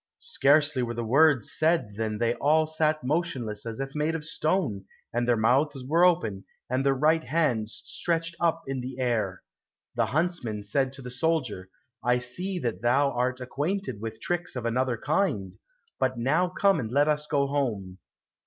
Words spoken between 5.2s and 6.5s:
their mouths were open